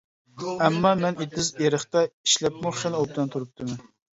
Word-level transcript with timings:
ئەمما 0.67 0.93
مەن 1.01 1.19
ئېتىز-ئېرىقتا 1.25 2.03
ئىشلەپمۇ 2.09 2.75
خېلى 2.81 3.03
ئوبدان 3.05 3.35
تۇرۇپتىمەن. 3.37 3.89